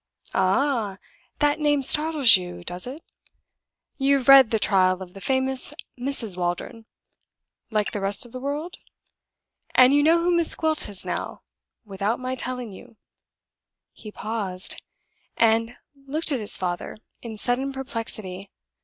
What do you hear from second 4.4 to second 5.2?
the Trial of